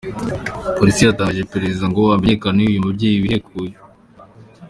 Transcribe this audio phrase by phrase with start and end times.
[0.75, 3.73] Poilisi yatangiye iperereza ngo hamenyekane uyu mubyeyi wihekuye.